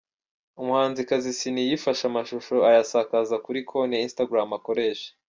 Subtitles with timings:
[0.61, 5.09] Umuhanzikazi Ciney yifashe amashusho ayasakaza kuri konti ya instagram akoresha